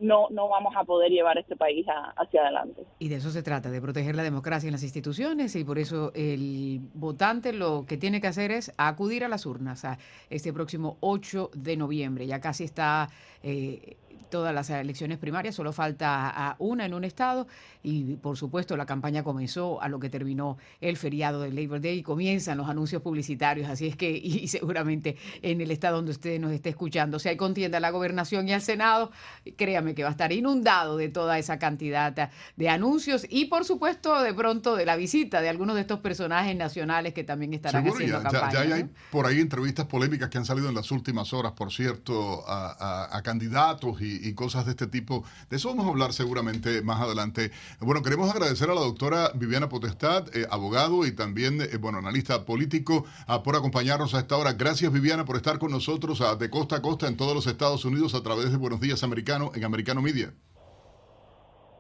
no, 0.01 0.29
no 0.31 0.49
vamos 0.49 0.75
a 0.77 0.85
poder 0.85 1.11
llevar 1.11 1.39
este 1.39 1.57
país 1.57 1.87
hacia 2.17 2.43
adelante. 2.43 2.85
Y 2.99 3.09
de 3.09 3.17
eso 3.17 3.31
se 3.31 3.43
trata, 3.43 3.71
de 3.71 3.81
proteger 3.81 4.15
la 4.15 4.23
democracia 4.23 4.69
en 4.69 4.73
las 4.73 4.83
instituciones 4.83 5.57
y 5.57 5.65
por 5.65 5.79
eso 5.79 6.13
el 6.15 6.81
votante 6.95 7.53
lo 7.53 7.85
que 7.87 7.97
tiene 7.97 8.21
que 8.21 8.27
hacer 8.27 8.51
es 8.51 8.73
acudir 8.77 9.25
a 9.25 9.29
las 9.29 9.47
urnas 9.47 9.85
a 9.85 9.99
este 10.31 10.53
próximo 10.53 10.99
8 11.01 11.51
de 11.55 11.77
noviembre. 11.77 12.27
Ya 12.27 12.41
casi 12.41 12.65
está 12.65 13.09
eh, 13.43 13.97
todas 14.31 14.55
las 14.55 14.71
elecciones 14.71 15.19
primarias, 15.19 15.55
solo 15.55 15.73
falta 15.73 16.57
una 16.59 16.85
en 16.85 16.95
un 16.95 17.05
estado. 17.05 17.47
Y 17.83 18.17
por 18.17 18.37
supuesto 18.37 18.77
la 18.77 18.87
campaña 18.87 19.23
comenzó 19.23 19.81
a 19.81 19.89
lo 19.89 20.01
que 20.01 20.11
terminó 20.11 20.59
el 20.81 20.97
feriado 20.97 21.41
del 21.41 21.55
Labor 21.55 21.81
Day. 21.81 21.99
Y 21.99 22.03
comienzan 22.03 22.59
los 22.59 22.69
anuncios 22.69 23.03
publicitarios, 23.03 23.69
así 23.69 23.87
es 23.87 23.97
que 23.97 24.11
y 24.11 24.49
seguramente 24.49 25.17
en 25.43 25.61
el 25.61 25.71
estado 25.71 25.97
donde 25.97 26.11
usted 26.11 26.41
nos 26.41 26.53
esté 26.53 26.71
escuchando, 26.71 27.19
si 27.19 27.29
hay 27.29 27.37
contienda 27.37 27.79
a 27.79 27.81
la 27.81 27.91
gobernación 27.91 28.49
y 28.49 28.53
al 28.53 28.63
Senado, 28.63 29.11
créame 29.57 29.95
que 29.95 30.03
va 30.03 30.09
a 30.09 30.13
estar 30.13 30.33
inundado 30.33 30.97
de 30.97 31.09
toda 31.09 31.39
esa 31.39 31.59
cantidad 31.59 32.31
de 32.57 32.69
anuncios 32.69 33.27
y 33.29 33.47
por 33.47 33.65
supuesto 33.65 34.21
de 34.23 34.35
pronto 34.35 34.77
de 34.77 34.85
la 34.85 34.97
visita 34.97 35.41
de 35.41 35.49
algunos 35.49 35.77
de 35.77 35.83
estos 35.83 36.01
personajes 36.01 36.57
nacionales 36.57 37.15
que 37.15 37.25
también 37.25 37.55
estarán 37.55 37.87
haciendo 37.87 38.23
campaña. 38.23 38.65
Ya, 38.65 38.75
hay 38.75 38.89
por 39.11 39.27
ahí 39.27 39.41
entrevistas 39.41 39.87
polémicas 39.87 40.29
que 40.29 40.39
han 40.39 40.45
salido 40.45 40.69
en 40.69 40.75
las 40.75 40.91
últimas 40.91 41.33
horas, 41.33 41.53
por 41.53 41.73
cierto, 41.73 42.45
a 42.47 43.21
candidatos 43.25 44.01
y 44.01 44.16
y, 44.23 44.35
cosas 44.35 44.67
de 44.67 44.73
este 44.73 44.87
tipo. 44.87 45.25
De 45.51 45.57
eso 45.57 45.69
vamos 45.69 45.87
a 45.87 45.89
hablar 45.89 46.13
seguramente 46.13 46.83
más 46.83 47.01
adelante. 47.01 47.51
Bueno, 47.81 48.03
queremos 48.03 48.31
agradecer 48.31 48.71
a 48.71 48.75
la 48.75 48.81
doctora 48.81 49.31
Viviana 49.35 49.69
Potestad, 49.69 50.35
eh, 50.37 50.47
abogado 50.51 51.07
y 51.07 51.13
también, 51.13 51.61
eh, 51.61 51.77
bueno, 51.79 51.99
analista 51.99 52.45
político, 52.45 53.05
ah, 53.27 53.43
por 53.43 53.57
acompañarnos 53.57 54.15
a 54.15 54.21
esta 54.21 54.37
hora. 54.37 54.53
Gracias, 54.53 54.93
Viviana, 54.93 55.25
por 55.25 55.37
estar 55.37 55.59
con 55.59 55.71
nosotros 55.71 56.21
ah, 56.21 56.37
de 56.37 56.51
costa 56.51 56.77
a 56.77 56.83
costa 56.83 57.09
en 57.09 57.17
todos 57.17 57.35
los 57.35 57.47
Estados 57.47 57.85
Unidos 57.85 58.15
a 58.15 58.23
través 58.23 58.51
de 58.51 58.57
Buenos 58.57 58.81
Días 58.81 59.03
Americano 59.03 59.53
en 59.55 59.65
Americano 59.65 60.03
Media. 60.03 60.33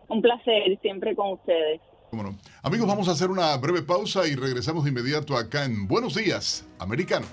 Un 0.08 0.22
placer, 0.22 0.78
siempre 0.82 1.14
con 1.16 1.32
ustedes. 1.32 1.80
Amigos, 2.62 2.86
vamos 2.86 3.08
a 3.08 3.12
hacer 3.12 3.30
una 3.30 3.56
breve 3.56 3.82
pausa 3.82 4.26
y 4.26 4.36
regresamos 4.36 4.84
de 4.84 4.90
inmediato 4.90 5.36
acá 5.36 5.64
en 5.64 5.86
Buenos 5.86 6.14
Días 6.14 6.66
Americano. 6.78 7.26